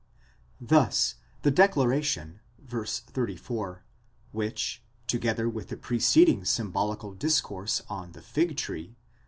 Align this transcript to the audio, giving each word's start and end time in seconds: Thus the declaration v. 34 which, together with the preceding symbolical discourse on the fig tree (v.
Thus 0.59 1.13
the 1.43 1.51
declaration 1.51 2.39
v. 2.57 2.77
34 2.87 3.83
which, 4.31 4.81
together 5.05 5.47
with 5.47 5.67
the 5.69 5.77
preceding 5.77 6.43
symbolical 6.43 7.13
discourse 7.13 7.83
on 7.87 8.13
the 8.13 8.21
fig 8.23 8.57
tree 8.57 8.87
(v. 8.87 8.95